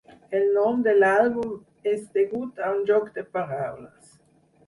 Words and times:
El 0.37 0.45
nom 0.53 0.79
de 0.87 0.93
l'àlbum 1.01 1.51
és 1.91 2.01
degut 2.17 2.63
a 2.69 2.71
un 2.77 2.81
joc 2.91 3.11
de 3.19 3.27
paraules. 3.37 4.17